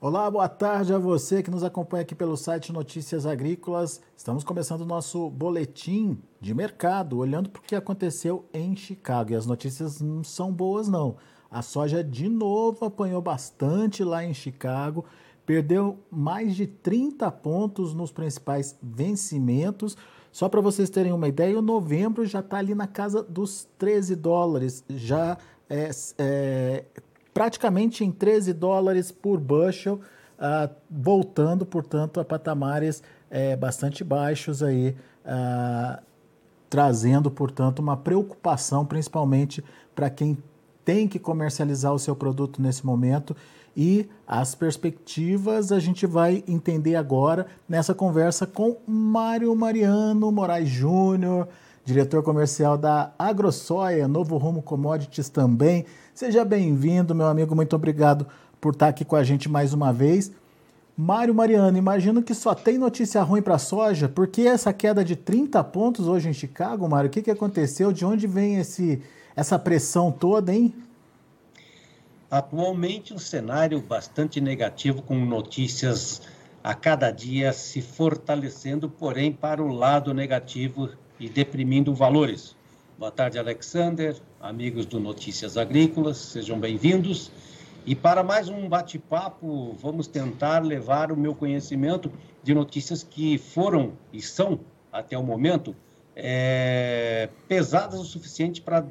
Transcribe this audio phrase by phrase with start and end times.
[0.00, 4.00] Olá, boa tarde a você que nos acompanha aqui pelo site Notícias Agrícolas.
[4.16, 9.32] Estamos começando o nosso boletim de mercado, olhando para o que aconteceu em Chicago.
[9.32, 11.16] E as notícias não são boas, não.
[11.50, 15.04] A soja de novo apanhou bastante lá em Chicago,
[15.44, 19.96] perdeu mais de 30 pontos nos principais vencimentos.
[20.30, 24.14] Só para vocês terem uma ideia, o novembro já está ali na casa dos 13
[24.14, 25.36] dólares, já
[25.68, 26.84] é, é
[27.38, 30.00] praticamente em 13 dólares por bushel,
[30.40, 36.02] uh, voltando, portanto, a patamares é, bastante baixos aí, uh,
[36.68, 39.62] trazendo, portanto, uma preocupação, principalmente
[39.94, 40.36] para quem
[40.84, 43.36] tem que comercializar o seu produto nesse momento.
[43.76, 51.46] E as perspectivas a gente vai entender agora nessa conversa com Mário Mariano Moraes Júnior,
[51.88, 55.86] diretor comercial da AgroSoia, Novo Rumo Commodities também.
[56.14, 58.26] Seja bem-vindo, meu amigo, muito obrigado
[58.60, 60.30] por estar aqui com a gente mais uma vez.
[60.94, 65.02] Mário Mariano, imagino que só tem notícia ruim para a soja, por que essa queda
[65.02, 67.08] de 30 pontos hoje em Chicago, Mário?
[67.08, 67.90] O que, que aconteceu?
[67.90, 69.00] De onde vem esse,
[69.34, 70.74] essa pressão toda, hein?
[72.30, 76.20] Atualmente, um cenário bastante negativo, com notícias
[76.62, 82.56] a cada dia se fortalecendo, porém, para o lado negativo e deprimindo valores.
[82.98, 87.30] Boa tarde, Alexander, amigos do Notícias Agrícolas, sejam bem-vindos.
[87.84, 93.92] E para mais um bate-papo, vamos tentar levar o meu conhecimento de notícias que foram
[94.12, 94.60] e são,
[94.92, 95.74] até o momento,
[96.14, 98.84] é, pesadas o suficiente para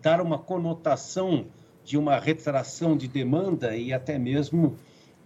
[0.00, 1.46] dar uma conotação
[1.84, 4.76] de uma retração de demanda e até mesmo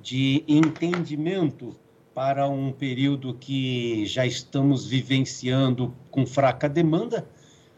[0.00, 1.76] de entendimento
[2.14, 7.26] para um período que já estamos vivenciando com fraca demanda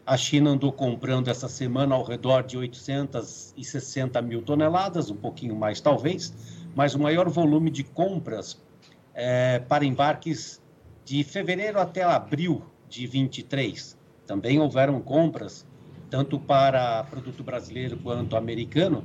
[0.05, 5.81] a China andou comprando essa semana ao redor de 860 mil toneladas, um pouquinho mais
[5.81, 6.31] talvez,
[6.75, 8.61] mas o maior volume de compras
[9.15, 10.61] é, para embarques
[11.03, 13.97] de fevereiro até abril de 23.
[14.27, 15.65] Também houveram compras,
[16.07, 19.03] tanto para produto brasileiro quanto americano,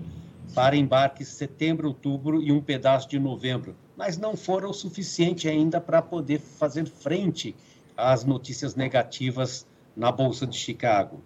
[0.55, 5.78] para embarques setembro, outubro e um pedaço de novembro, mas não foram o suficiente ainda
[5.78, 7.55] para poder fazer frente
[7.94, 11.22] às notícias negativas na Bolsa de Chicago.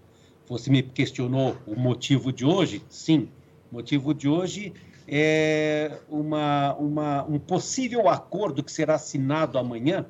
[0.48, 2.82] Você me questionou o motivo de hoje?
[2.88, 3.28] Sim,
[3.70, 4.72] o motivo de hoje
[5.06, 10.04] é uma, uma, um possível acordo que será assinado amanhã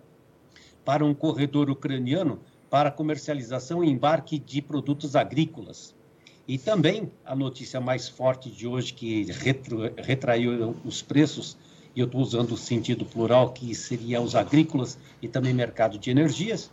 [0.86, 5.94] para um corredor ucraniano para comercialização e embarque de produtos agrícolas.
[6.48, 11.58] E também a notícia mais forte de hoje, que retro, retraiu os preços,
[11.94, 16.10] e eu estou usando o sentido plural, que seria os agrícolas e também mercado de
[16.10, 16.70] energias,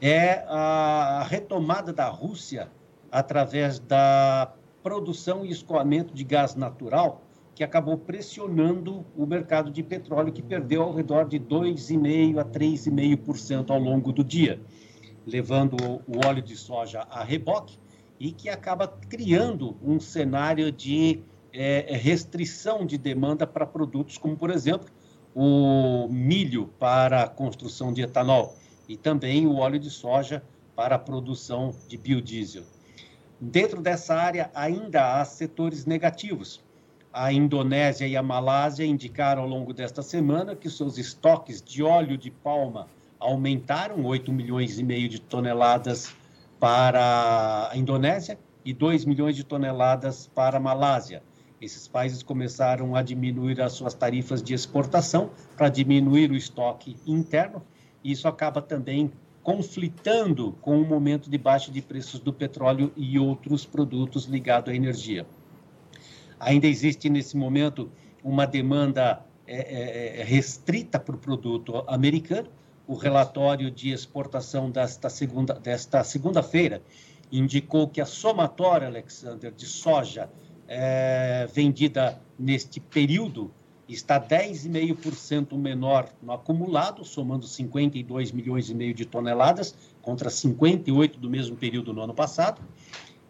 [0.00, 2.70] é a retomada da Rússia
[3.10, 4.52] através da
[4.82, 7.22] produção e escoamento de gás natural,
[7.54, 13.70] que acabou pressionando o mercado de petróleo, que perdeu ao redor de 2,5% a 3,5%
[13.70, 14.60] ao longo do dia,
[15.26, 17.76] levando o óleo de soja a reboque
[18.20, 21.20] e que acaba criando um cenário de
[21.52, 24.88] é, restrição de demanda para produtos como, por exemplo,
[25.34, 28.56] o milho para a construção de etanol
[28.88, 30.42] e também o óleo de soja
[30.74, 32.64] para a produção de biodiesel.
[33.40, 36.60] Dentro dessa área, ainda há setores negativos.
[37.12, 42.18] A Indonésia e a Malásia indicaram ao longo desta semana que seus estoques de óleo
[42.18, 42.88] de palma
[43.18, 46.14] aumentaram 8 milhões e meio de toneladas
[46.58, 51.22] para a Indonésia e 2 milhões de toneladas para a Malásia.
[51.60, 57.62] Esses países começaram a diminuir as suas tarifas de exportação para diminuir o estoque interno
[58.02, 63.64] isso acaba também conflitando com o momento de baixa de preços do petróleo e outros
[63.64, 65.26] produtos ligados à energia.
[66.38, 67.90] Ainda existe nesse momento
[68.22, 72.48] uma demanda é, é, é restrita para o produto americano.
[72.86, 76.82] O relatório de exportação desta segunda desta segunda-feira
[77.30, 80.30] indicou que a somatória, Alexander, de soja
[80.68, 83.50] é, vendida neste período
[83.88, 91.30] está 10,5% menor no acumulado, somando 52 milhões e meio de toneladas, contra 58 do
[91.30, 92.60] mesmo período no ano passado.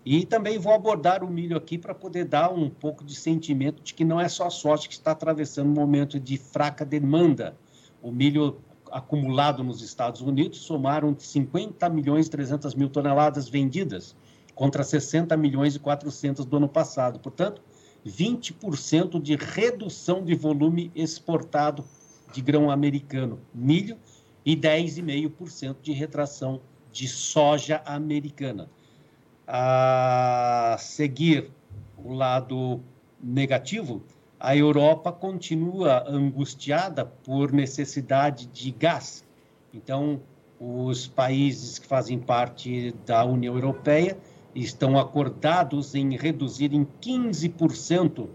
[0.05, 3.95] E também vou abordar o milho aqui para poder dar um pouco de sentimento de
[3.95, 7.57] que não é só a soja que está atravessando um momento de fraca demanda.
[8.03, 8.59] O milho
[8.91, 14.17] acumulado nos Estados Unidos somaram 50 milhões e 300 mil toneladas vendidas,
[14.59, 17.21] contra 60 milhões e 400 do ano passado.
[17.21, 17.63] Portanto,
[18.05, 21.85] 20% de redução de volume exportado
[22.33, 23.97] de grão americano, milho,
[24.45, 26.61] e 10,5% de retração
[26.91, 28.69] de soja americana.
[29.47, 31.53] A seguir
[31.97, 32.81] o lado
[33.23, 34.03] negativo,
[34.41, 39.25] a Europa continua angustiada por necessidade de gás.
[39.73, 40.21] Então,
[40.59, 44.19] os países que fazem parte da União Europeia
[44.55, 48.29] estão acordados em reduzir em 15%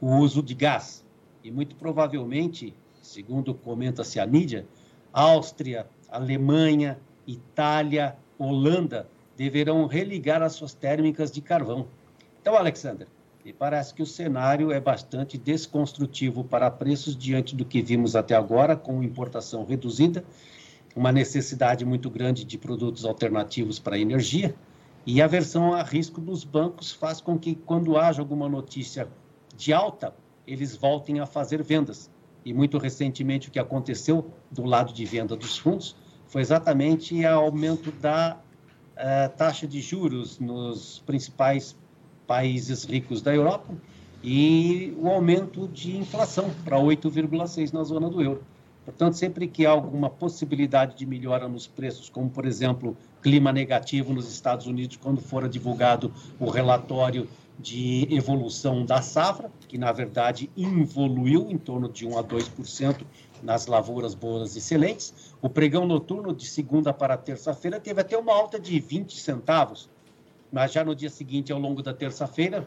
[0.00, 1.04] o uso de gás.
[1.44, 4.66] E muito provavelmente, segundo comenta-se a mídia,
[5.12, 11.86] Áustria, Alemanha, Itália, Holanda deverão religar as suas térmicas de carvão.
[12.40, 13.06] Então, Alexander,
[13.44, 18.34] me parece que o cenário é bastante desconstrutivo para preços diante do que vimos até
[18.34, 20.24] agora, com importação reduzida,
[20.94, 24.54] uma necessidade muito grande de produtos alternativos para a energia,
[25.04, 29.08] e a versão a risco dos bancos faz com que, quando haja alguma notícia
[29.56, 30.14] de alta,
[30.46, 32.10] eles voltem a fazer vendas.
[32.44, 35.96] E muito recentemente, o que aconteceu do lado de venda dos fundos
[36.26, 38.38] foi exatamente o aumento da
[38.96, 41.76] uh, taxa de juros nos principais
[42.26, 43.74] países ricos da Europa
[44.22, 48.44] e o aumento de inflação para 8,6 na zona do euro.
[48.84, 54.12] Portanto, sempre que há alguma possibilidade de melhora nos preços, como, por exemplo, clima negativo
[54.12, 57.28] nos Estados Unidos, quando for divulgado o relatório
[57.58, 63.04] de evolução da safra, que, na verdade, evoluiu em torno de 1 a 2%
[63.42, 65.32] nas lavouras boas excelentes.
[65.40, 69.88] O pregão noturno de segunda para terça-feira teve até uma alta de 20 centavos,
[70.50, 72.66] mas já no dia seguinte, ao longo da terça-feira,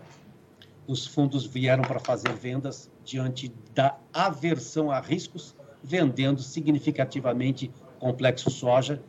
[0.87, 9.01] os fundos vieram para fazer vendas diante da aversão a riscos vendendo significativamente complexo soja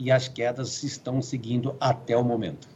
[0.00, 2.66] e as quedas estão seguindo até o momento.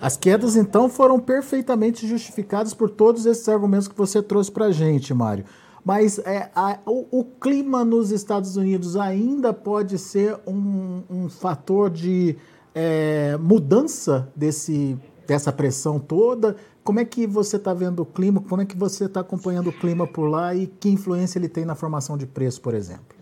[0.00, 4.72] As quedas, então, foram perfeitamente justificadas por todos esses argumentos que você trouxe para a
[4.72, 5.44] gente, Mário.
[5.84, 11.90] Mas é, a, o, o, clima nos Estados Unidos ainda pode ser um, um fator
[11.90, 12.36] de
[12.74, 16.56] é, mudança desse, dessa pressão toda?
[16.82, 18.40] Como é que você está vendo o clima?
[18.40, 21.66] Como é que você está acompanhando o clima por lá e que influência ele tem
[21.66, 23.14] na formação de preço, por exemplo?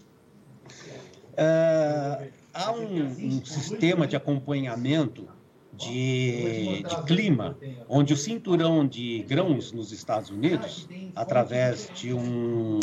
[1.32, 5.28] Uh, há um, um, sistema de acompanhamento
[5.72, 7.56] de, de, clima,
[7.88, 12.78] onde o cinturão de grãos nos Estados Unidos, através de, um,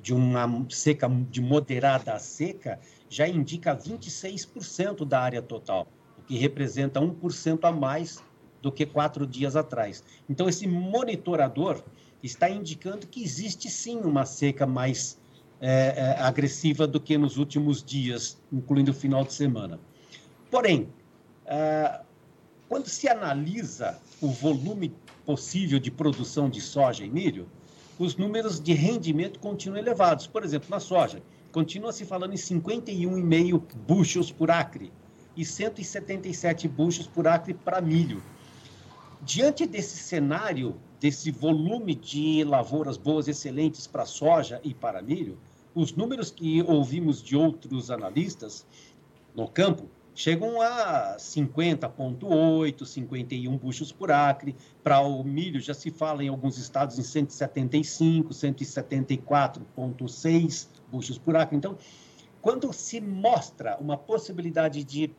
[0.00, 2.78] de uma seca de moderada a seca,
[3.08, 5.88] já indica 26% da área total,
[6.18, 8.22] o que representa 1% a mais
[8.62, 10.04] do que quatro dias atrás.
[10.30, 11.82] Então, esse monitorador
[12.22, 15.18] está indicando que existe sim uma seca mais
[15.64, 19.78] é, é, agressiva do que nos últimos dias, incluindo o final de semana.
[20.50, 20.88] Porém,
[21.46, 22.00] é,
[22.68, 24.92] quando se analisa o volume
[25.24, 27.48] possível de produção de soja e milho,
[27.96, 30.26] os números de rendimento continuam elevados.
[30.26, 31.22] Por exemplo, na soja,
[31.52, 34.92] continua se falando em 51,5 buchos por acre
[35.36, 38.20] e 177 buchos por acre para milho.
[39.20, 45.38] Diante desse cenário, desse volume de lavouras boas, excelentes para soja e para milho,
[45.74, 48.66] os números que ouvimos de outros analistas
[49.34, 54.54] no campo chegam a 50,8, 51 buchos por acre.
[54.82, 61.56] Para o milho, já se fala em alguns estados em 175, 174,6 buchos por acre.
[61.56, 61.78] Então,
[62.40, 65.10] quando se mostra uma possibilidade de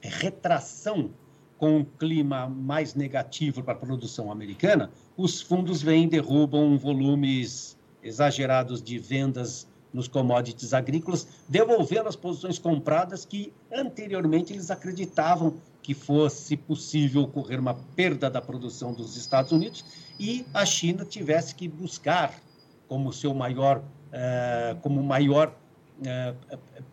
[0.00, 1.10] retração
[1.58, 8.82] com um clima mais negativo para a produção americana, os fundos vêm derrubam volumes exagerados
[8.82, 16.56] de vendas nos commodities agrícolas, devolvendo as posições compradas que anteriormente eles acreditavam que fosse
[16.56, 19.84] possível ocorrer uma perda da produção dos Estados Unidos
[20.18, 22.34] e a China tivesse que buscar
[22.86, 23.82] como seu maior,
[24.12, 25.54] eh, como maior
[26.06, 26.34] é,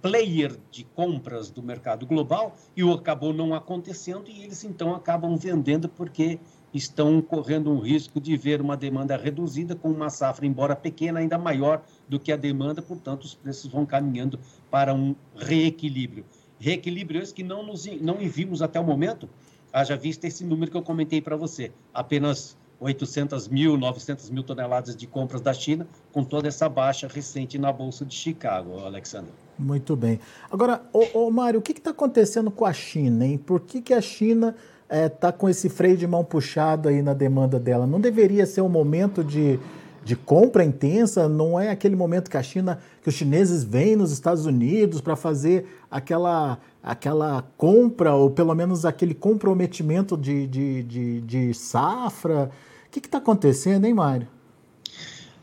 [0.01, 5.38] player de compras do mercado global e o acabou não acontecendo e eles então acabam
[5.38, 6.39] vendendo porque
[6.74, 11.38] estão correndo um risco de ver uma demanda reduzida com uma safra, embora pequena, ainda
[11.38, 16.25] maior do que a demanda, portanto, os preços vão caminhando para um reequilíbrio.
[16.59, 19.29] Reequilíbrio esse que não, nos, não vimos até o momento,
[19.71, 24.95] haja vista esse número que eu comentei para você, apenas 800 mil, 900 mil toneladas
[24.95, 29.31] de compras da China, com toda essa baixa recente na Bolsa de Chicago, Alexandre.
[29.57, 30.19] Muito bem.
[30.51, 33.38] Agora, ô, ô Mário, o que está acontecendo com a China, hein?
[33.38, 34.55] Por que, que a China
[34.89, 37.86] está é, com esse freio de mão puxado aí na demanda dela?
[37.86, 39.60] Não deveria ser um momento de,
[40.03, 41.27] de compra intensa?
[41.27, 45.15] Não é aquele momento que a China, que os chineses vêm nos Estados Unidos para
[45.15, 52.50] fazer aquela aquela compra, ou pelo menos aquele comprometimento de, de, de, de safra?
[52.86, 54.27] O que está acontecendo, hein, Mário?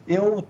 [0.08, 0.44] Eu,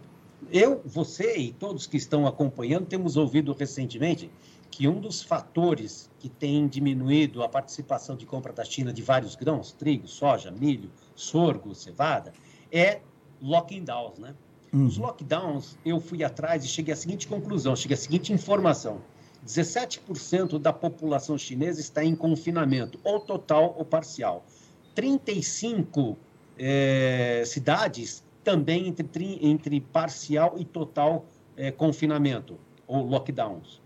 [0.52, 4.30] eu, você e todos que estão acompanhando temos ouvido recentemente
[4.74, 9.36] que um dos fatores que tem diminuído a participação de compra da China de vários
[9.36, 12.32] grãos, trigo, soja, milho, sorgo, cevada,
[12.72, 13.00] é
[13.40, 14.34] lockdowns, né?
[14.72, 14.86] Uhum.
[14.86, 19.00] Os lockdowns, eu fui atrás e cheguei à seguinte conclusão, cheguei à seguinte informação.
[19.46, 24.44] 17% da população chinesa está em confinamento, ou total ou parcial.
[24.92, 26.18] 35
[26.58, 31.26] é, cidades também entre, entre parcial e total
[31.56, 33.83] é, confinamento, ou lockdowns.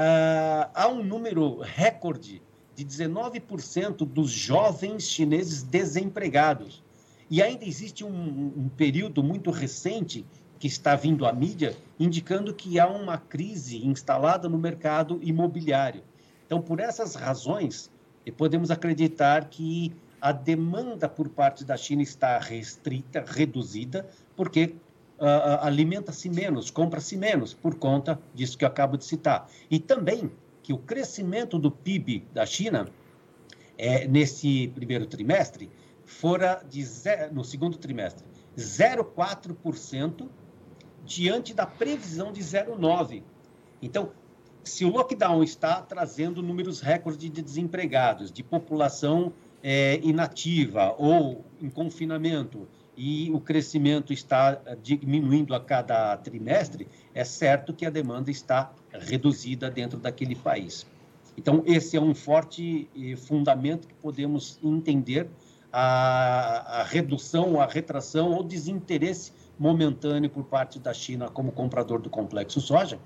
[0.00, 2.40] Ah, há um número recorde
[2.76, 6.84] de 19% dos jovens chineses desempregados.
[7.28, 10.24] E ainda existe um, um período muito recente
[10.56, 16.04] que está vindo à mídia, indicando que há uma crise instalada no mercado imobiliário.
[16.46, 17.90] Então, por essas razões,
[18.36, 24.76] podemos acreditar que a demanda por parte da China está restrita, reduzida, porque
[25.18, 29.48] uh, alimenta-se menos, compra-se menos, por conta disso que eu acabo de citar.
[29.70, 30.30] E também
[30.62, 32.88] que o crescimento do PIB da China
[33.76, 35.70] é, nesse primeiro trimestre
[36.04, 38.24] fora de zero, no segundo trimestre
[38.56, 40.28] 0,4%
[41.04, 43.22] diante da previsão de 0,9%.
[43.80, 44.10] Então,
[44.64, 49.32] se o lockdown está trazendo números recordes de desempregados, de população
[49.62, 52.68] é, inativa ou em confinamento,
[52.98, 58.72] e o crescimento está eh, diminuindo a cada trimestre, é certo que a demanda está
[58.90, 60.84] reduzida dentro daquele país.
[61.36, 65.28] Então, esse é um forte eh, fundamento que podemos entender
[65.72, 72.10] a, a redução, a retração ou desinteresse momentâneo por parte da China como comprador do
[72.10, 72.98] complexo soja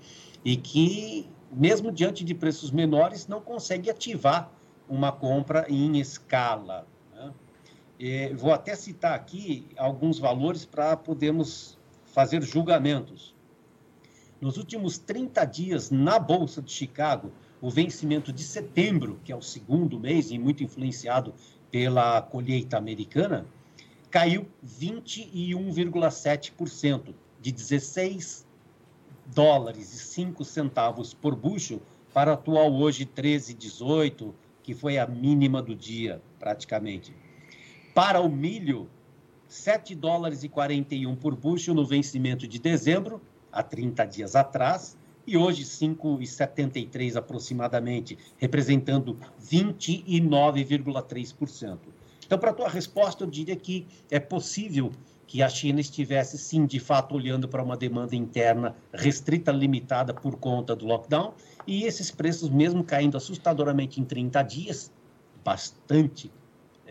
[0.43, 4.51] e que, mesmo diante de preços menores, não consegue ativar
[4.89, 6.87] uma compra em escala.
[8.05, 13.33] E vou até citar aqui alguns valores para podermos fazer julgamentos.
[14.41, 17.31] Nos últimos 30 dias, na Bolsa de Chicago,
[17.61, 21.33] o vencimento de setembro, que é o segundo mês e muito influenciado
[21.71, 23.47] pela colheita americana,
[24.11, 28.45] caiu 21,7%, de 16
[29.27, 31.81] dólares e 5 centavos por bucho
[32.13, 37.22] para atual hoje 13,18, que foi a mínima do dia, praticamente.
[37.95, 38.89] Para o milho,
[39.49, 43.21] 7 dólares e 41 por bucho no vencimento de dezembro,
[43.53, 44.97] há 30 dias atrás,
[45.27, 51.79] e hoje 5,73 aproximadamente, representando 29,3%.
[52.25, 54.91] Então, para a tua resposta, eu diria que é possível
[55.27, 60.37] que a China estivesse, sim, de fato, olhando para uma demanda interna restrita, limitada por
[60.37, 61.35] conta do lockdown,
[61.67, 64.91] e esses preços, mesmo caindo assustadoramente em 30 dias,
[65.45, 66.31] bastante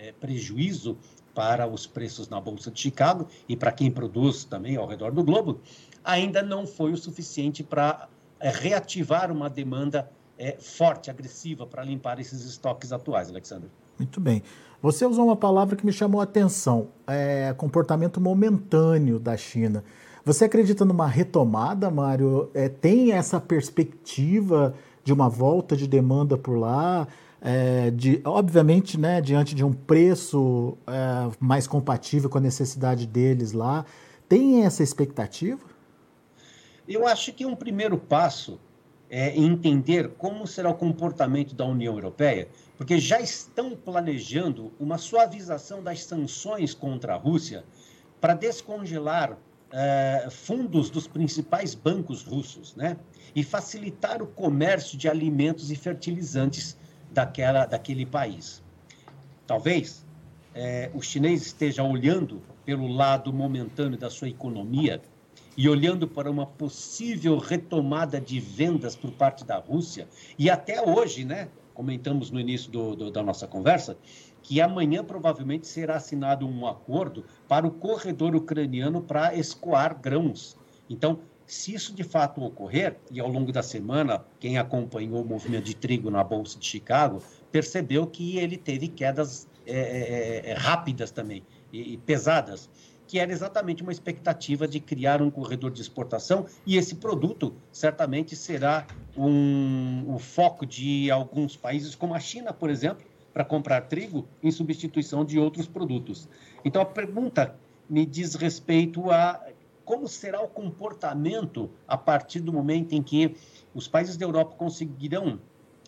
[0.01, 0.98] é, prejuízo
[1.34, 5.24] para os preços na Bolsa de Chicago e para quem produz também ao redor do
[5.24, 5.62] globo,
[6.03, 12.20] ainda não foi o suficiente para é, reativar uma demanda é, forte, agressiva, para limpar
[12.20, 13.70] esses estoques atuais, Alexandre.
[14.00, 14.41] Muito bem.
[14.81, 19.84] Você usou uma palavra que me chamou a atenção: é, comportamento momentâneo da China.
[20.25, 22.50] Você acredita numa retomada, Mário?
[22.53, 27.08] É, tem essa perspectiva de uma volta de demanda por lá?
[27.43, 33.51] É, de, obviamente, né, diante de um preço é, mais compatível com a necessidade deles
[33.51, 33.83] lá.
[34.29, 35.60] Tem essa expectativa?
[36.88, 38.60] Eu acho que um primeiro passo
[39.10, 45.83] é entender como será o comportamento da União Europeia, porque já estão planejando uma suavização
[45.83, 47.65] das sanções contra a Rússia
[48.21, 49.38] para descongelar
[49.71, 52.98] é, fundos dos principais bancos russos, né?
[53.36, 56.77] E facilitar o comércio de alimentos e fertilizantes
[57.11, 58.63] daquela, daquele país.
[59.45, 60.05] Talvez
[60.55, 65.01] é, o chinês esteja olhando pelo lado momentâneo da sua economia
[65.57, 70.07] e olhando para uma possível retomada de vendas por parte da Rússia,
[70.39, 73.97] e até hoje, né, comentamos no início do, do, da nossa conversa,
[74.41, 80.57] que amanhã provavelmente será assinado um acordo para o corredor ucraniano para escoar grãos.
[80.89, 81.19] Então,
[81.51, 85.75] se isso de fato ocorrer, e ao longo da semana, quem acompanhou o movimento de
[85.75, 91.12] trigo na Bolsa de Chicago percebeu que ele teve quedas é, é, é, é rápidas
[91.12, 91.43] também
[91.74, 92.70] e, e pesadas
[93.05, 98.34] que era exatamente uma expectativa de criar um corredor de exportação, e esse produto certamente
[98.38, 104.25] será um, o foco de alguns países, como a China, por exemplo, para comprar trigo
[104.41, 106.29] em substituição de outros produtos.
[106.63, 107.53] Então, a pergunta
[107.89, 109.46] me diz respeito a
[109.85, 113.35] como será o comportamento a partir do momento em que
[113.73, 115.39] os países da Europa conseguirão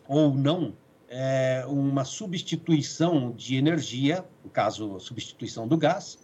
[0.08, 0.74] ou não
[1.08, 6.18] é, uma substituição de energia, no caso, substituição do gás,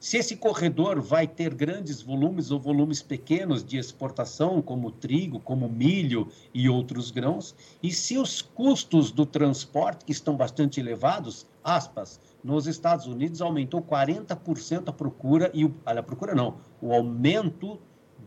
[0.00, 5.68] se esse corredor vai ter grandes volumes ou volumes pequenos de exportação, como trigo, como
[5.68, 12.20] milho e outros grãos, e se os custos do transporte, que estão bastante elevados, aspas,
[12.42, 17.80] nos Estados Unidos aumentou 40% a procura, e o, a procura não, o aumento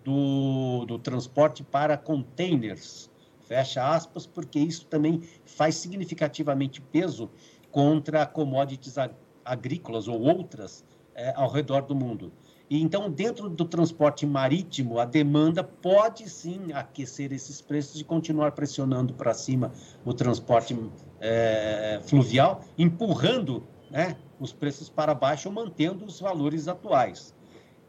[0.03, 3.09] do, do transporte para containers,
[3.47, 7.29] fecha aspas, porque isso também faz significativamente peso
[7.71, 8.95] contra commodities
[9.43, 10.83] agrícolas ou outras
[11.15, 12.31] é, ao redor do mundo.
[12.69, 18.53] E então, dentro do transporte marítimo, a demanda pode sim aquecer esses preços e continuar
[18.53, 19.73] pressionando para cima
[20.05, 20.73] o transporte
[21.21, 27.33] é, fluvial, empurrando né, os preços para baixo, mantendo os valores atuais.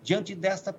[0.02, 0.76] Diante dessa,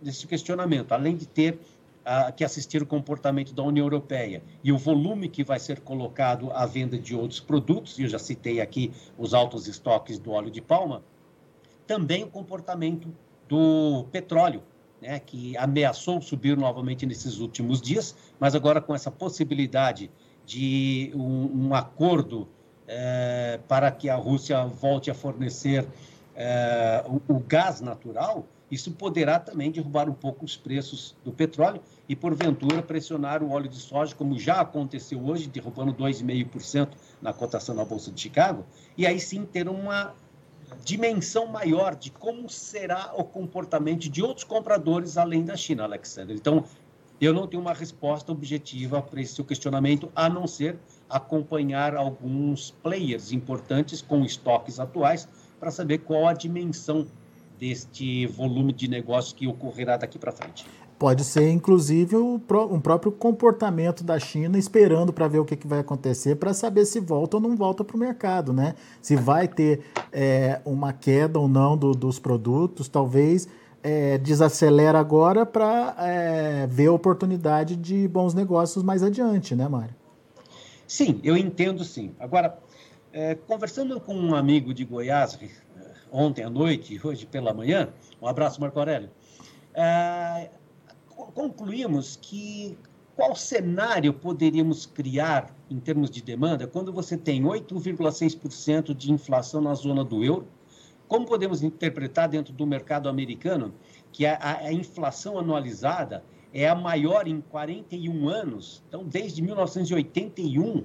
[0.00, 1.58] desse questionamento, além de ter
[2.04, 6.50] uh, que assistir o comportamento da União Europeia e o volume que vai ser colocado
[6.52, 10.50] à venda de outros produtos, e eu já citei aqui os altos estoques do óleo
[10.50, 11.02] de palma,
[11.86, 13.12] também o comportamento
[13.48, 14.62] do petróleo,
[15.02, 20.10] né, que ameaçou subir novamente nesses últimos dias, mas agora com essa possibilidade
[20.46, 22.48] de um, um acordo
[22.86, 25.86] é, para que a Rússia volte a fornecer
[26.34, 31.80] é, o, o, gás natural, isso poderá também derrubar um pouco os preços do petróleo
[32.08, 36.88] e, porventura, pressionar o óleo de soja, como já aconteceu hoje, derrubando 2,5%
[37.22, 38.64] na cotação na Bolsa de Chicago,
[38.96, 40.12] e aí sim ter uma
[40.84, 46.34] dimensão maior de como será o comportamento de outros compradores além da China, Alexander.
[46.34, 46.64] Então,
[47.24, 50.76] eu não tenho uma resposta objetiva para esse seu questionamento, a não ser
[51.08, 55.28] acompanhar alguns players importantes com estoques atuais
[55.60, 57.06] para saber qual a dimensão
[57.58, 60.66] deste volume de negócio que ocorrerá daqui para frente.
[60.98, 65.80] Pode ser, inclusive, um próprio comportamento da China esperando para ver o que, que vai
[65.80, 68.74] acontecer, para saber se volta ou não volta para o mercado, né?
[69.02, 69.80] Se vai ter
[70.12, 73.48] é, uma queda ou não do, dos produtos, talvez
[73.84, 79.94] é, desacelera agora para é, ver a oportunidade de bons negócios mais adiante, né, Mário?
[80.86, 82.14] Sim, eu entendo sim.
[82.18, 82.58] Agora,
[83.12, 85.48] é, conversando com um amigo de Goiás é,
[86.10, 87.90] ontem à noite, hoje pela manhã,
[88.22, 89.10] um abraço, Marco Aurélio.
[89.74, 90.48] É,
[91.34, 92.78] concluímos que
[93.14, 99.74] qual cenário poderíamos criar em termos de demanda quando você tem 8,6% de inflação na
[99.74, 100.48] zona do euro?
[101.08, 103.72] Como podemos interpretar dentro do mercado americano
[104.10, 108.82] que a, a, inflação anualizada é a maior em 41 anos?
[108.88, 110.84] Então, desde 1981,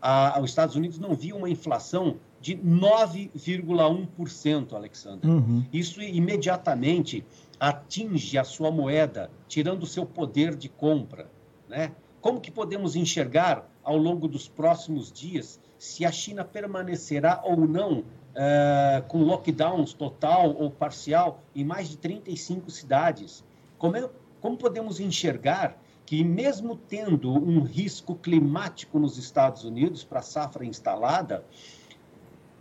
[0.00, 5.28] a, os Estados Unidos não viam uma inflação de 9,1%, Alexandre.
[5.28, 5.64] Uhum.
[5.72, 7.24] Isso imediatamente
[7.58, 11.28] atinge a sua moeda, tirando o seu poder de compra.
[11.68, 11.92] Né?
[12.20, 18.04] Como que podemos enxergar ao longo dos próximos dias se a China permanecerá ou não
[18.30, 23.44] uh, com lockdowns total ou parcial em mais de 35 cidades?
[23.78, 24.08] Como, é,
[24.40, 30.64] como podemos enxergar que, mesmo tendo um risco climático nos Estados Unidos para a safra
[30.64, 31.44] instalada,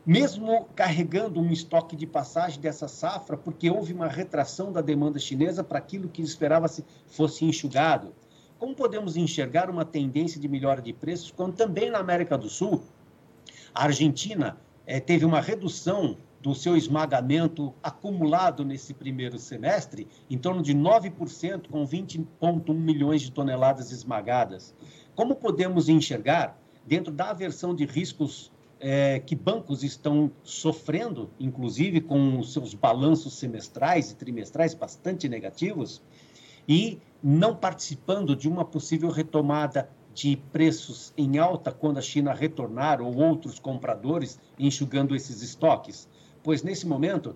[0.06, 5.64] mesmo carregando um estoque de passagem dessa safra, porque houve uma retração da demanda chinesa
[5.64, 8.14] para aquilo que esperava-se fosse enxugado.
[8.58, 12.84] Como podemos enxergar uma tendência de melhora de preços quando também na América do Sul
[13.74, 14.58] a Argentina
[14.90, 21.70] eh, teve uma redução do seu esmagamento acumulado nesse primeiro semestre, em torno de 9%,
[21.70, 24.74] com 20,1 milhões de toneladas esmagadas.
[25.16, 32.40] Como podemos enxergar, dentro da aversão de riscos é, que bancos estão sofrendo, inclusive com
[32.40, 36.02] os seus balanços semestrais e trimestrais bastante negativos,
[36.68, 43.02] e não participando de uma possível retomada de preços em alta quando a China retornar
[43.02, 46.08] ou outros compradores enxugando esses estoques.
[46.44, 47.36] Pois nesse momento,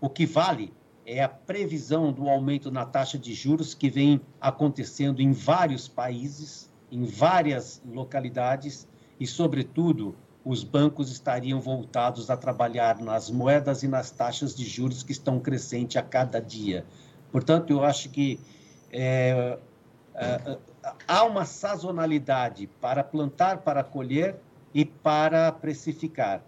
[0.00, 0.72] o que vale
[1.06, 6.70] é a previsão do aumento na taxa de juros que vem acontecendo em vários países,
[6.90, 8.88] em várias localidades
[9.20, 15.02] e, sobretudo, os bancos estariam voltados a trabalhar nas moedas e nas taxas de juros
[15.02, 16.84] que estão crescentes a cada dia.
[17.32, 18.38] Portanto, eu acho que
[18.92, 19.58] é,
[20.14, 20.58] é,
[21.06, 24.36] há uma sazonalidade para plantar, para colher
[24.72, 26.42] e para precificar.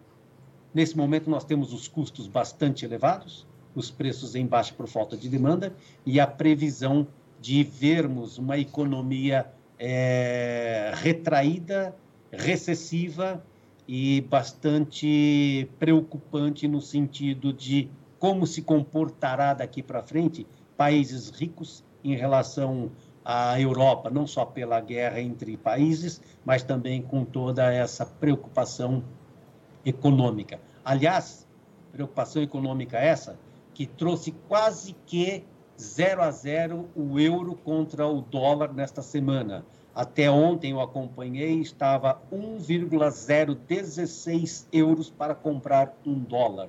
[0.74, 5.28] Nesse momento, nós temos os custos bastante elevados, os preços em baixa por falta de
[5.28, 7.06] demanda e a previsão
[7.40, 9.46] de vermos uma economia
[9.78, 11.94] é, retraída,
[12.32, 13.42] recessiva
[13.86, 20.46] e bastante preocupante no sentido de como se comportará daqui para frente
[20.76, 22.90] países ricos em relação
[23.28, 29.02] à Europa, não só pela guerra entre países, mas também com toda essa preocupação
[29.84, 30.60] econômica.
[30.84, 31.44] Aliás,
[31.90, 33.36] preocupação econômica essa
[33.74, 35.42] que trouxe quase que
[35.76, 39.66] 0 a 0 o euro contra o dólar nesta semana.
[39.92, 46.68] Até ontem eu acompanhei, estava 1,016 euros para comprar um dólar.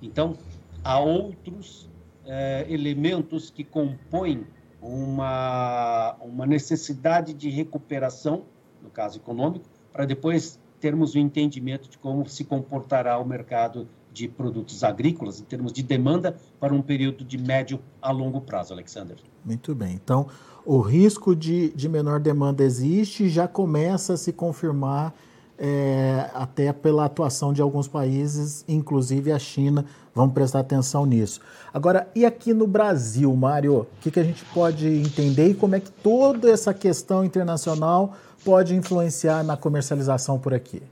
[0.00, 0.36] Então,
[0.84, 1.90] há outros
[2.24, 4.46] eh, elementos que compõem
[4.86, 8.44] uma, uma necessidade de recuperação,
[8.82, 13.88] no caso econômico, para depois termos o um entendimento de como se comportará o mercado
[14.12, 18.72] de produtos agrícolas em termos de demanda para um período de médio a longo prazo,
[18.72, 19.16] Alexander.
[19.44, 19.94] Muito bem.
[19.94, 20.26] Então,
[20.64, 25.14] o risco de, de menor demanda existe já começa a se confirmar
[25.58, 29.84] é, até pela atuação de alguns países, inclusive a China.
[30.14, 31.40] Vamos prestar atenção nisso.
[31.72, 33.80] Agora, e aqui no Brasil, Mário?
[33.80, 38.14] O que, que a gente pode entender e como é que toda essa questão internacional
[38.44, 40.82] pode influenciar na comercialização por aqui?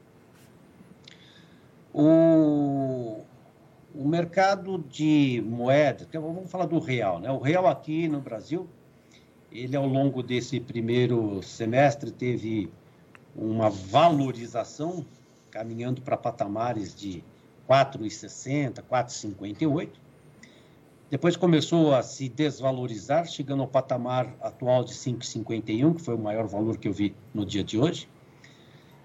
[1.92, 3.20] O,
[3.94, 7.30] o mercado de moeda, então vamos falar do real, né?
[7.30, 8.66] O real aqui no Brasil,
[9.52, 12.68] ele ao longo desse primeiro semestre teve
[13.36, 15.04] uma valorização
[15.50, 17.22] caminhando para patamares de
[17.68, 19.88] 4,60, 4,58.
[21.10, 26.46] Depois começou a se desvalorizar, chegando ao patamar atual de 5,51, que foi o maior
[26.46, 28.08] valor que eu vi no dia de hoje.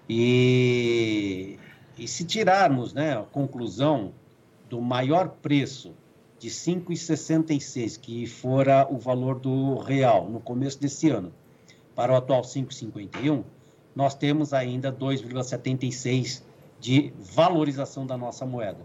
[0.08, 1.58] E
[2.00, 4.14] e se tirarmos né, a conclusão
[4.70, 5.92] do maior preço
[6.38, 11.30] de 5,66, que fora o valor do real no começo desse ano,
[11.94, 13.44] para o atual 5,51,
[13.94, 16.42] nós temos ainda 2,76
[16.78, 18.80] de valorização da nossa moeda.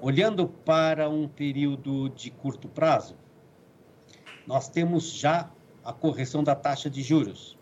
[0.00, 3.14] Olhando para um período de curto prazo,
[4.46, 5.50] nós temos já
[5.84, 7.58] a correção da taxa de juros.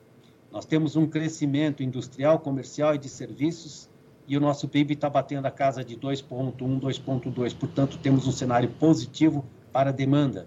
[0.51, 3.89] Nós temos um crescimento industrial, comercial e de serviços
[4.27, 7.57] e o nosso PIB está batendo a casa de 2,1, 2,2.
[7.57, 10.47] Portanto, temos um cenário positivo para a demanda.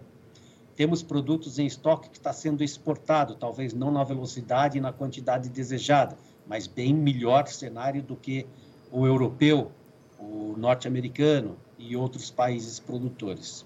[0.82, 5.48] Temos produtos em estoque que está sendo exportado, talvez não na velocidade e na quantidade
[5.48, 6.18] desejada,
[6.48, 8.48] mas bem melhor cenário do que
[8.92, 9.72] o europeu,
[10.18, 13.64] o norte-americano e outros países produtores.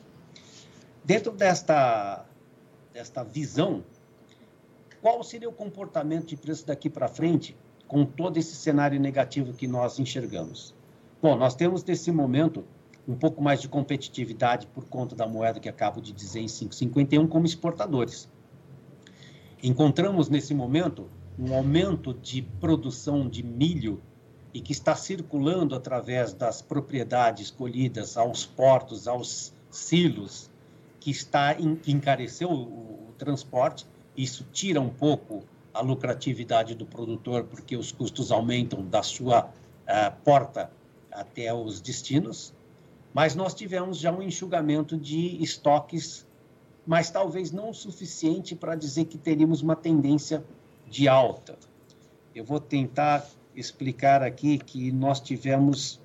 [1.06, 2.26] Dentro desta,
[2.92, 3.82] desta visão,
[5.02, 7.56] qual seria o comportamento de preço daqui para frente?
[7.88, 10.76] com todo esse cenário negativo que nós enxergamos?
[11.22, 12.66] Bom, nós temos nesse momento
[13.08, 17.28] um pouco mais de competitividade por conta da moeda que acabo de dizer em 5,51
[17.28, 18.28] como exportadores.
[19.62, 24.02] Encontramos nesse momento um aumento de produção de milho
[24.54, 30.50] e que está circulando através das propriedades colhidas aos portos, aos silos,
[31.00, 33.86] que está que encareceu o, o transporte.
[34.16, 40.24] Isso tira um pouco a lucratividade do produtor, porque os custos aumentam da sua uh,
[40.24, 40.72] porta
[41.12, 42.54] até os destinos,
[43.16, 46.28] mas nós tivemos já um enxugamento de estoques,
[46.86, 50.44] mas talvez não o suficiente para dizer que teríamos uma tendência
[50.86, 51.58] de alta.
[52.36, 53.26] Eu vou tentar
[53.56, 56.02] explicar aqui que nós tivemos,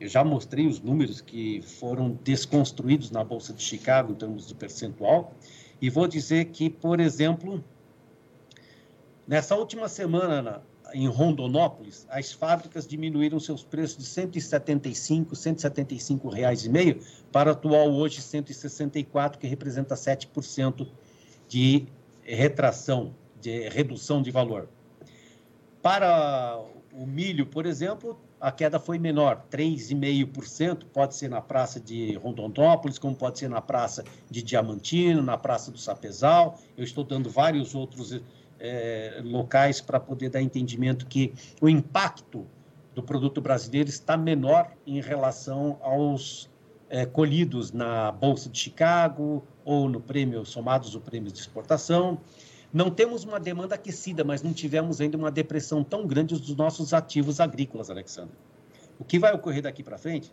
[0.00, 4.54] eu já mostrei os números que foram desconstruídos na Bolsa de Chicago em termos de
[4.54, 5.34] percentual,
[5.82, 7.62] e vou dizer que, por exemplo,
[9.26, 10.62] Nessa última semana,
[10.96, 17.92] em Rondonópolis, as fábricas diminuíram seus preços de 175, 175 reais e meio para atual
[17.92, 20.88] hoje 164, que representa 7%
[21.46, 21.84] de
[22.22, 24.70] retração, de redução de valor.
[25.82, 26.58] Para
[26.94, 32.98] o milho, por exemplo, a queda foi menor, 3,5%, pode ser na praça de Rondonópolis,
[32.98, 36.58] como pode ser na praça de Diamantino, na praça do Sapezal.
[36.74, 38.18] Eu estou dando vários outros
[38.58, 42.46] é, locais para poder dar entendimento que o impacto
[42.94, 46.48] do produto brasileiro está menor em relação aos
[46.88, 52.18] é, colhidos na Bolsa de Chicago ou no prêmio, somados o prêmio de exportação.
[52.72, 56.92] Não temos uma demanda aquecida, mas não tivemos ainda uma depressão tão grande dos nossos
[56.92, 58.34] ativos agrícolas, Alexandre.
[58.98, 60.32] O que vai ocorrer daqui para frente,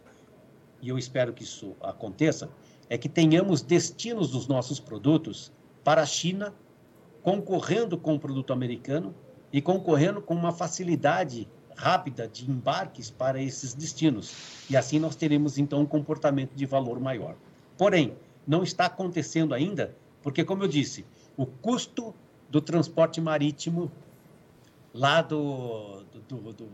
[0.81, 2.49] e eu espero que isso aconteça,
[2.89, 5.51] é que tenhamos destinos dos nossos produtos
[5.83, 6.53] para a China
[7.23, 9.15] concorrendo com o produto americano
[9.51, 14.35] e concorrendo com uma facilidade rápida de embarques para esses destinos.
[14.69, 17.35] E assim nós teremos então um comportamento de valor maior.
[17.77, 18.13] Porém,
[18.45, 21.05] não está acontecendo ainda, porque como eu disse,
[21.37, 22.13] o custo
[22.49, 23.91] do transporte marítimo
[24.93, 26.67] lá do, do, do,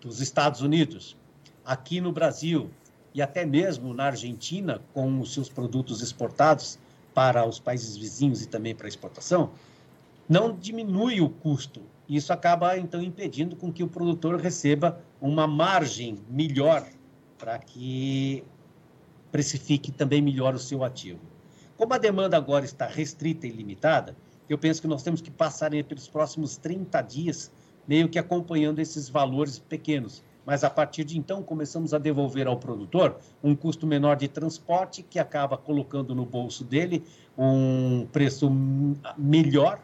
[0.00, 1.16] dos Estados Unidos,
[1.64, 2.70] aqui no Brasil
[3.12, 6.78] e até mesmo na Argentina, com os seus produtos exportados
[7.12, 9.50] para os países vizinhos e também para exportação,
[10.32, 11.82] não diminui o custo.
[12.08, 16.86] Isso acaba, então, impedindo com que o produtor receba uma margem melhor
[17.36, 18.42] para que
[19.30, 21.20] precifique também melhor o seu ativo.
[21.76, 24.16] Como a demanda agora está restrita e limitada,
[24.48, 27.52] eu penso que nós temos que passar pelos próximos 30 dias
[27.86, 30.24] meio que acompanhando esses valores pequenos.
[30.46, 35.02] Mas a partir de então começamos a devolver ao produtor um custo menor de transporte
[35.02, 37.04] que acaba colocando no bolso dele
[37.36, 38.50] um preço
[39.16, 39.80] melhor.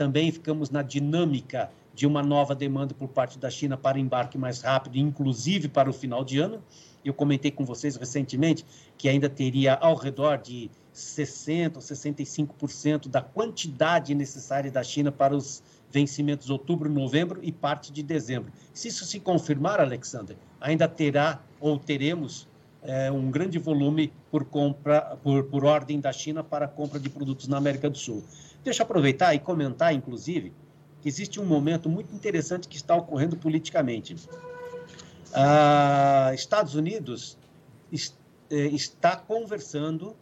[0.00, 4.62] Também ficamos na dinâmica de uma nova demanda por parte da China para embarque mais
[4.62, 6.62] rápido, inclusive para o final de ano.
[7.04, 8.64] Eu comentei com vocês recentemente
[8.96, 15.36] que ainda teria ao redor de 60% ou 65% da quantidade necessária da China para
[15.36, 18.50] os vencimentos outubro, novembro e parte de dezembro.
[18.72, 22.48] Se isso se confirmar, Alexander, ainda terá ou teremos
[22.82, 27.46] é, um grande volume por compra por, por ordem da China para compra de produtos
[27.46, 28.24] na América do Sul.
[28.62, 30.52] Deixa eu aproveitar e comentar, inclusive,
[31.00, 34.16] que existe um momento muito interessante que está ocorrendo politicamente.
[35.32, 37.38] Ah, Estados Unidos
[38.50, 40.16] é, está conversando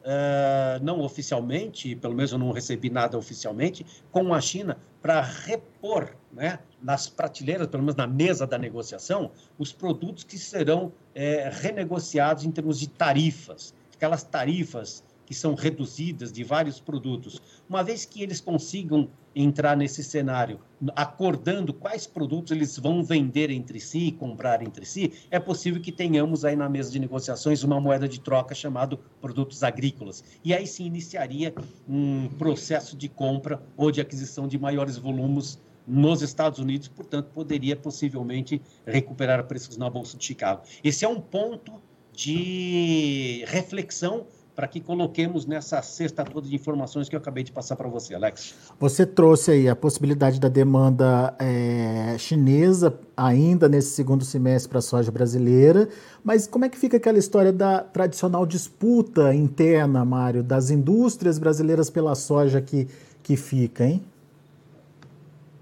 [0.00, 6.14] uh, não oficialmente, pelo menos eu não recebi nada oficialmente, com a China para repor
[6.32, 12.44] né, nas prateleiras, pelo menos na mesa da negociação, os produtos que serão é, renegociados
[12.44, 18.20] em termos de tarifas, aquelas tarifas que são reduzidas de vários produtos, uma vez que
[18.20, 20.58] eles consigam entrar nesse cenário,
[20.96, 26.44] acordando quais produtos eles vão vender entre si, comprar entre si, é possível que tenhamos
[26.44, 30.24] aí na mesa de negociações uma moeda de troca chamado produtos agrícolas.
[30.42, 31.54] E aí se iniciaria
[31.88, 37.76] um processo de compra ou de aquisição de maiores volumes nos Estados Unidos, portanto, poderia
[37.76, 40.62] possivelmente recuperar preços na Bolsa de Chicago.
[40.82, 41.80] Esse é um ponto
[42.12, 44.26] de reflexão
[44.60, 48.14] para que coloquemos nessa cesta toda de informações que eu acabei de passar para você,
[48.14, 48.54] Alex.
[48.78, 54.82] Você trouxe aí a possibilidade da demanda é, chinesa ainda nesse segundo semestre para a
[54.82, 55.88] soja brasileira,
[56.22, 61.88] mas como é que fica aquela história da tradicional disputa interna, Mário, das indústrias brasileiras
[61.88, 62.86] pela soja que,
[63.22, 64.04] que fica, hein?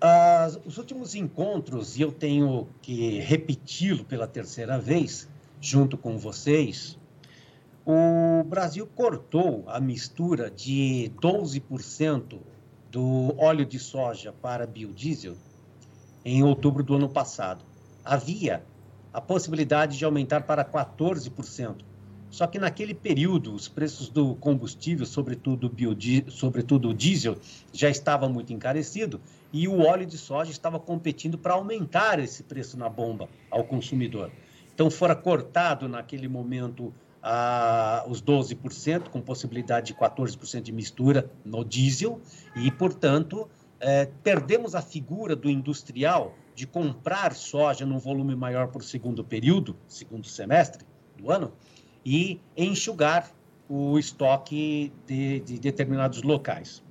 [0.00, 5.28] Ah, os últimos encontros, e eu tenho que repeti-lo pela terceira vez,
[5.60, 6.98] junto com vocês,
[7.90, 12.38] o Brasil cortou a mistura de 12%
[12.90, 15.34] do óleo de soja para biodiesel
[16.22, 17.64] em outubro do ano passado.
[18.04, 18.62] Havia
[19.10, 21.76] a possibilidade de aumentar para 14%.
[22.28, 27.38] Só que naquele período, os preços do combustível, sobretudo, biodiesel, sobretudo o diesel,
[27.72, 29.18] já estavam muito encarecido
[29.50, 34.30] e o óleo de soja estava competindo para aumentar esse preço na bomba ao consumidor.
[34.74, 36.92] Então, fora cortado naquele momento
[37.22, 42.20] a, os 12%, com possibilidade de 14% de mistura no diesel,
[42.56, 43.48] e, portanto,
[43.80, 49.76] é, perdemos a figura do industrial de comprar soja num volume maior por segundo período,
[49.86, 50.84] segundo semestre
[51.16, 51.52] do ano,
[52.04, 53.30] e enxugar
[53.68, 56.82] o estoque de, de determinados locais.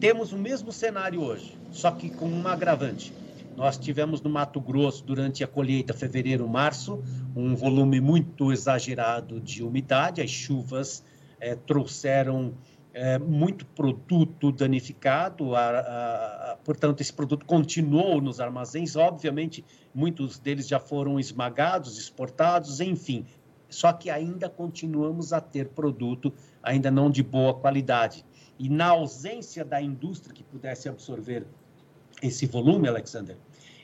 [0.00, 3.12] Temos o mesmo cenário hoje, só que com um agravante.
[3.56, 7.02] Nós tivemos no Mato Grosso, durante a colheita fevereiro-março,
[7.36, 10.22] um volume muito exagerado de umidade.
[10.22, 11.04] As chuvas
[11.38, 12.54] é, trouxeram
[12.94, 18.96] é, muito produto danificado, a, a, a, portanto, esse produto continuou nos armazéns.
[18.96, 23.26] Obviamente, muitos deles já foram esmagados, exportados, enfim.
[23.68, 28.24] Só que ainda continuamos a ter produto, ainda não de boa qualidade.
[28.58, 31.46] E na ausência da indústria que pudesse absorver
[32.22, 33.36] esse volume, Alexander,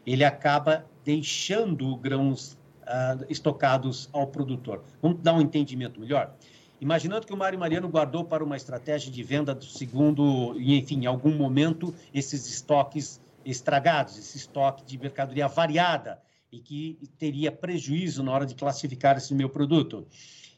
[0.06, 4.84] ele acaba deixando grãos uh, estocados ao produtor.
[5.02, 6.34] Vamos dar um entendimento melhor?
[6.80, 11.06] Imaginando que o Mário Mariano guardou para uma estratégia de venda do segundo, enfim, em
[11.06, 16.20] algum momento, esses estoques estragados, esse estoque de mercadoria variada
[16.52, 20.06] e que teria prejuízo na hora de classificar esse meu produto.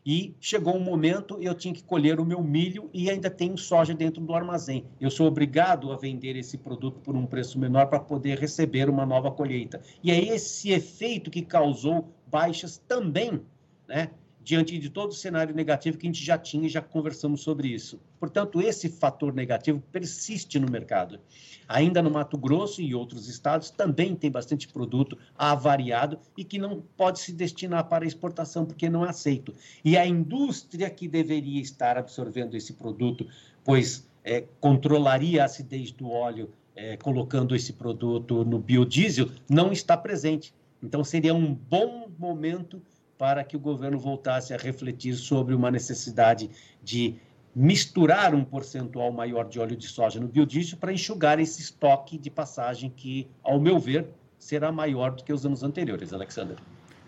[0.04, 3.92] E chegou um momento, eu tinha que colher o meu milho e ainda tenho soja
[3.92, 4.86] dentro do armazém.
[4.98, 9.04] Eu sou obrigado a vender esse produto por um preço menor para poder receber uma
[9.04, 9.80] nova colheita.
[10.02, 13.42] E é esse efeito que causou baixas também,
[13.86, 14.10] né?
[14.50, 17.68] Diante de todo o cenário negativo que a gente já tinha e já conversamos sobre
[17.68, 18.00] isso.
[18.18, 21.20] Portanto, esse fator negativo persiste no mercado.
[21.68, 26.82] Ainda no Mato Grosso e outros estados também tem bastante produto avariado e que não
[26.96, 29.54] pode se destinar para exportação porque não é aceito.
[29.84, 33.28] E a indústria que deveria estar absorvendo esse produto,
[33.64, 39.96] pois é, controlaria a acidez do óleo é, colocando esse produto no biodiesel, não está
[39.96, 40.52] presente.
[40.82, 42.82] Então, seria um bom momento
[43.20, 46.50] para que o governo voltasse a refletir sobre uma necessidade
[46.83, 47.16] de
[47.54, 52.30] misturar um percentual maior de óleo de soja no biodiesel para enxugar esse estoque de
[52.30, 56.56] passagem que, ao meu ver, será maior do que os anos anteriores, Alexander.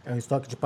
[0.05, 0.59] É um estoque de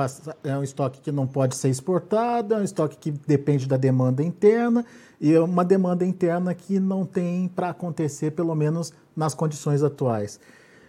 [0.43, 4.21] é um estoque que não pode ser exportado, é um estoque que depende da demanda
[4.21, 4.85] interna
[5.21, 10.41] e é uma demanda interna que não tem para acontecer, pelo menos nas condições atuais.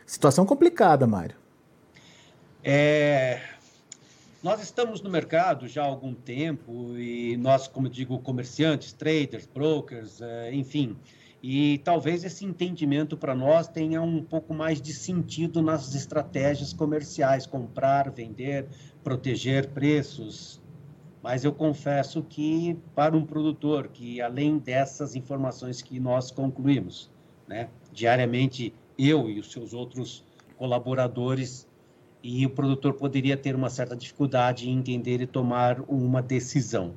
[0.05, 1.37] Situação complicada, Mário.
[2.65, 3.41] É,
[4.43, 10.21] nós estamos no mercado já há algum tempo e nós, como digo, comerciantes, traders, brokers,
[10.21, 10.97] é, enfim,
[11.43, 17.47] e talvez esse entendimento para nós tenha um pouco mais de sentido nas estratégias comerciais,
[17.47, 18.67] comprar, vender,
[19.03, 20.61] proteger preços.
[21.23, 27.11] Mas eu confesso que para um produtor que além dessas informações que nós concluímos,
[27.47, 30.25] né, diariamente eu e os seus outros
[30.57, 31.68] colaboradores
[32.29, 36.93] e o produtor poderia ter uma certa dificuldade em entender e tomar uma decisão.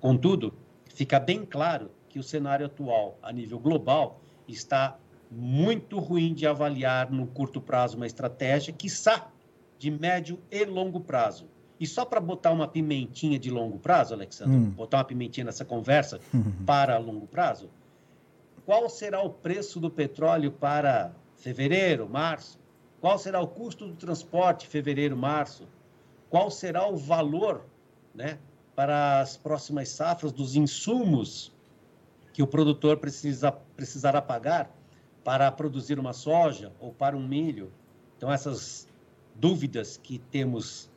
[0.00, 0.54] Contudo,
[0.94, 4.96] fica bem claro que o cenário atual, a nível global, está
[5.30, 9.28] muito ruim de avaliar no curto prazo uma estratégia, quiçá
[9.78, 11.46] de médio e longo prazo.
[11.78, 14.70] E só para botar uma pimentinha de longo prazo, Alexandre, hum.
[14.70, 16.20] botar uma pimentinha nessa conversa
[16.64, 17.68] para longo prazo,
[18.64, 22.58] qual será o preço do petróleo para fevereiro, março?
[23.00, 25.66] Qual será o custo do transporte fevereiro, março?
[26.28, 27.64] Qual será o valor
[28.14, 28.38] né,
[28.74, 31.52] para as próximas safras dos insumos
[32.32, 34.70] que o produtor precisa, precisará pagar
[35.24, 37.72] para produzir uma soja ou para um milho.
[38.16, 38.88] Então, essas
[39.34, 40.90] dúvidas que temos,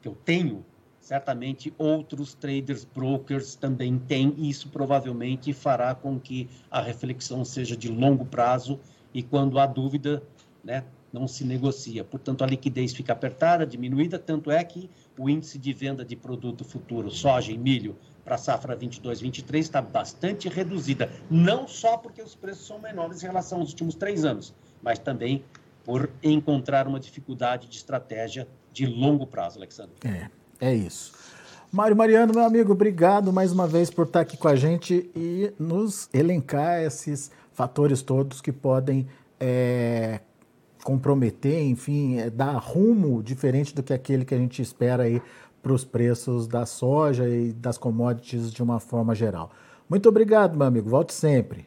[0.00, 0.64] que eu tenho,
[1.00, 4.34] certamente outros traders, brokers também têm.
[4.36, 8.78] E isso provavelmente fará com que a reflexão seja de longo prazo
[9.12, 10.22] e quando há dúvida,
[10.62, 12.04] né, não se negocia.
[12.04, 16.64] Portanto, a liquidez fica apertada, diminuída, tanto é que o índice de venda de produto
[16.64, 22.34] futuro, soja e milho, para a safra 22-23 está bastante reduzida, não só porque os
[22.34, 25.42] preços são menores em relação aos últimos três anos, mas também
[25.84, 29.94] por encontrar uma dificuldade de estratégia de longo prazo, Alexandre.
[30.04, 30.28] É,
[30.60, 31.12] é isso.
[31.72, 35.52] Mário Mariano, meu amigo, obrigado mais uma vez por estar aqui com a gente e
[35.58, 39.06] nos elencar esses fatores todos que podem
[39.38, 40.20] é,
[40.82, 45.20] comprometer, enfim, é, dar rumo diferente do que aquele que a gente espera aí
[45.62, 49.50] para os preços da soja e das commodities de uma forma geral.
[49.88, 50.88] Muito obrigado, meu amigo.
[50.88, 51.66] Volte sempre.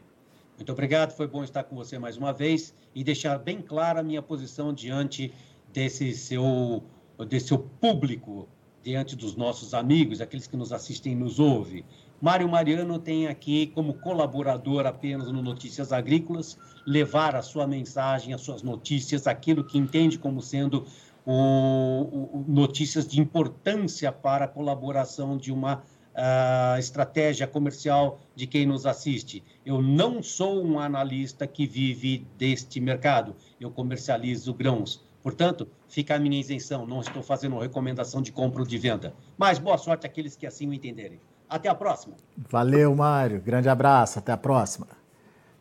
[0.57, 1.11] Muito obrigado.
[1.11, 4.73] Foi bom estar com você mais uma vez e deixar bem clara a minha posição
[4.73, 5.33] diante
[5.71, 6.83] desse seu,
[7.27, 8.47] desse seu público,
[8.83, 11.83] diante dos nossos amigos, aqueles que nos assistem e nos ouvem.
[12.23, 16.57] Mário Mariano tem aqui como colaborador apenas no Notícias Agrícolas,
[16.87, 20.85] levar a sua mensagem, as suas notícias, aquilo que entende como sendo
[21.25, 25.83] o, o, notícias de importância para a colaboração de uma
[26.15, 29.43] uh, estratégia comercial de quem nos assiste.
[29.65, 35.03] Eu não sou um analista que vive deste mercado, eu comercializo grãos.
[35.21, 39.13] Portanto, fica a minha isenção, não estou fazendo recomendação de compra ou de venda.
[39.37, 41.19] Mas boa sorte àqueles que assim o entenderem.
[41.53, 42.15] Até a próxima.
[42.35, 43.39] Valeu, Mário.
[43.39, 44.17] Grande abraço.
[44.17, 44.87] Até a próxima.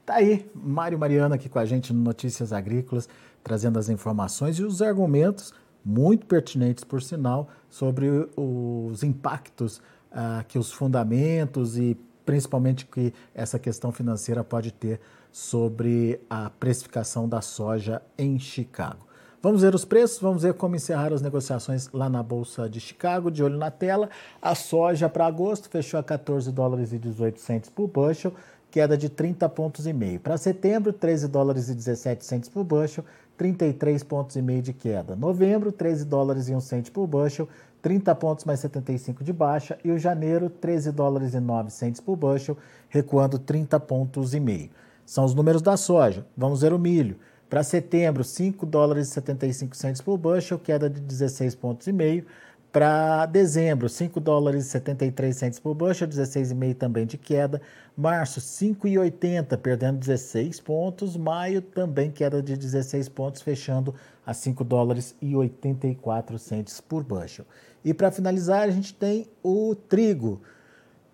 [0.07, 3.07] Tá aí, Mário Mariano aqui com a gente no Notícias Agrícolas
[3.45, 5.53] trazendo as informações e os argumentos
[5.85, 13.59] muito pertinentes, por sinal, sobre os impactos uh, que os fundamentos e principalmente que essa
[13.59, 14.99] questão financeira pode ter
[15.31, 19.12] sobre a precificação da soja em Chicago.
[19.43, 23.29] Vamos ver os preços, vamos ver como encerrar as negociações lá na Bolsa de Chicago,
[23.29, 24.09] de olho na tela.
[24.41, 28.33] A soja para agosto fechou a 14 dólares e 18 centes por bushel,
[28.71, 30.21] queda de 30 pontos e meio.
[30.21, 33.05] Para setembro, 13 dólares e 17 centes por bushel,
[33.37, 35.17] 33 pontos e meio de queda.
[35.17, 37.49] Novembro, 13 dólares e 1 cento por bushel,
[37.83, 39.77] 30 pontos mais 75 de baixa.
[39.83, 42.57] E o janeiro, 13 dólares e 9 centos por bushel,
[42.89, 44.71] recuando 30 pontos e meio.
[45.05, 46.25] São os números da soja.
[46.37, 47.17] Vamos ver o milho.
[47.53, 52.25] Para setembro, 5 dólares e 75 centos por bushel, queda de 16 pontos e meio.
[52.73, 57.61] Para dezembro, 5 dólares e 73 centos por bushel, 16,5 também de queda.
[57.95, 61.15] Março, 5,80, perdendo 16 pontos.
[61.15, 67.45] Maio, também queda de 16 pontos, fechando a 5 dólares e 84 centos por bushel.
[67.85, 70.41] E para finalizar, a gente tem o trigo.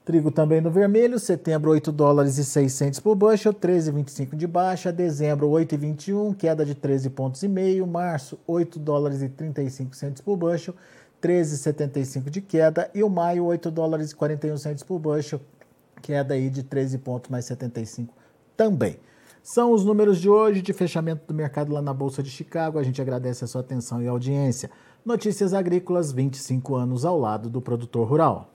[0.08, 4.90] Trigo também no vermelho, setembro 8 dólares e 6 centos por bushel, 13,25 de baixa,
[4.90, 10.34] dezembro 8,21, queda de 13 pontos e meio, março 8 dólares e 35 centos por
[10.38, 10.74] bushel,
[11.20, 15.42] 13,75 de queda e o maio 8 dólares e 41 centos por bushel,
[16.00, 18.14] queda aí de 13 pontos mais 75
[18.56, 18.98] também.
[19.42, 22.78] São os números de hoje de fechamento do mercado lá na Bolsa de Chicago.
[22.78, 24.70] A gente agradece a sua atenção e audiência.
[25.04, 28.54] Notícias Agrícolas, 25 anos ao lado do produtor rural.